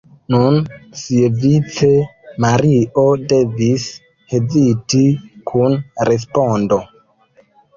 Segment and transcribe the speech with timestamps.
[0.33, 0.55] Nun
[1.01, 1.89] siavice
[2.45, 3.03] Mario
[3.33, 3.85] devis
[4.33, 5.03] heziti
[5.53, 5.79] kun
[6.11, 6.83] respondo.